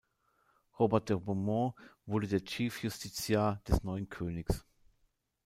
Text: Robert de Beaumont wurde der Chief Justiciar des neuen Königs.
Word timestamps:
Robert 0.79 1.01
de 1.01 1.13
Beaumont 1.15 1.75
wurde 2.07 2.25
der 2.27 2.43
Chief 2.43 2.81
Justiciar 2.81 3.61
des 3.67 3.83
neuen 3.83 4.09
Königs. 4.09 4.65